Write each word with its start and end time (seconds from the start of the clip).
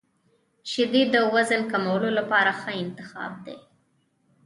•شیدې 0.71 1.03
د 1.13 1.15
وزن 1.33 1.61
کمولو 1.71 2.09
لپاره 2.17 2.51
ښه 2.59 2.71
انتخاب 2.83 3.31
دي. 3.45 3.57